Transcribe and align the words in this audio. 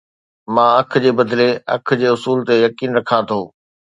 مان 0.53 0.69
اک 0.79 0.91
جي 1.03 1.11
بدلي 1.19 1.49
اک 1.75 1.85
جي 1.99 2.07
اصول 2.15 2.39
تي 2.47 2.55
يقين 2.65 2.91
رکان 2.99 3.21
ٿو 3.29 3.39